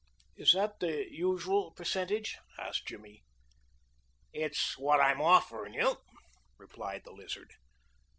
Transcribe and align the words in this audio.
"Is 0.35 0.53
that 0.53 0.79
the 0.79 1.05
usual 1.13 1.69
percentage?" 1.73 2.39
asked 2.57 2.87
Jimmy. 2.87 3.21
"It's 4.33 4.75
what 4.79 4.99
I'm 4.99 5.21
offerin' 5.21 5.75
you," 5.75 5.97
replied 6.57 7.03
the 7.03 7.11
lizard. 7.11 7.51